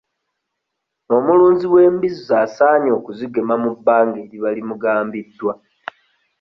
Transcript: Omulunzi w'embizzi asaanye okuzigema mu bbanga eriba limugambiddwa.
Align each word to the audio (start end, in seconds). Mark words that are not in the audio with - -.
Omulunzi 1.15 1.65
w'embizzi 1.73 2.33
asaanye 2.43 2.89
okuzigema 2.99 3.55
mu 3.63 3.69
bbanga 3.77 4.17
eriba 4.25 4.49
limugambiddwa. 4.57 5.53